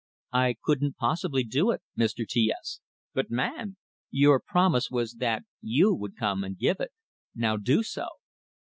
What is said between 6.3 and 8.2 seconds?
and give it. Now do so."